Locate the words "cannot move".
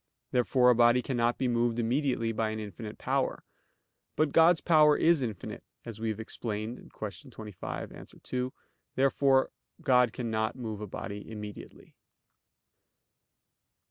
10.11-10.81